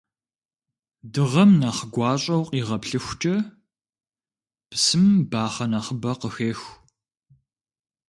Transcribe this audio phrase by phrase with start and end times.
[1.13, 3.35] Дыгъэм нэхъ гуащӀэу къигъэплъыхукӀэ,
[4.69, 6.73] псым бахъэ нэхъыбэ къыхеху.